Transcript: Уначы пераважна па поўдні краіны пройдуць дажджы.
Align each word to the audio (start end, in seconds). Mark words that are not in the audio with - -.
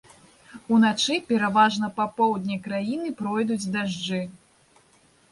Уначы 0.75 1.15
пераважна 1.31 1.89
па 1.99 2.05
поўдні 2.21 2.57
краіны 2.67 3.11
пройдуць 3.19 3.69
дажджы. 3.75 4.23